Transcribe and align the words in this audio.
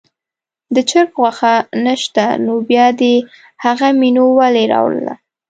د 0.75 0.77
چرګ 0.89 1.11
غوښه 1.21 1.53
نه 1.85 1.93
شته 2.03 2.25
نو 2.45 2.53
بیا 2.69 2.87
دې 3.01 3.15
هغه 3.63 3.87
مینو 3.99 4.25
ولې 4.39 4.63
راوړله. 4.73 5.13